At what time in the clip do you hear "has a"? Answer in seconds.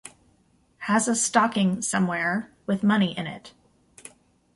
0.79-1.15